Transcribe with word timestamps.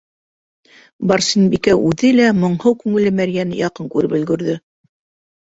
Барсынбикә 1.11 1.75
үҙе 1.89 2.09
лә 2.21 2.25
моңһоу 2.45 2.79
күңелле 2.81 3.13
мәрйәне 3.21 3.61
яҡын 3.61 3.93
күреп 3.95 4.19
өлгөрҙө. 4.23 4.59